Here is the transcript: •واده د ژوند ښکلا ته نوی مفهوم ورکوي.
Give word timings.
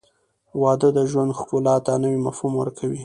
•واده 0.61 0.89
د 0.97 0.99
ژوند 1.11 1.31
ښکلا 1.39 1.75
ته 1.85 1.91
نوی 2.03 2.17
مفهوم 2.25 2.53
ورکوي. 2.57 2.99